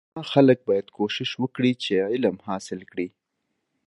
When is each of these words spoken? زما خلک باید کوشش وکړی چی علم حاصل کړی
زما 0.13 0.23
خلک 0.33 0.59
باید 0.67 0.87
کوشش 0.97 1.29
وکړی 1.37 1.71
چی 1.81 1.91
علم 2.13 2.35
حاصل 2.47 2.79
کړی 2.91 3.07